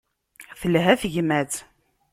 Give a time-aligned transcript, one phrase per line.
[0.59, 1.53] Telha tegmat.